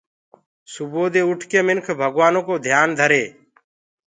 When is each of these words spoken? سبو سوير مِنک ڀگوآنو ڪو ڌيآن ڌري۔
سبو 0.73 1.03
سوير 1.13 1.61
مِنک 1.67 1.85
ڀگوآنو 1.99 2.41
ڪو 2.47 2.53
ڌيآن 2.65 2.87
ڌري۔ 2.99 3.23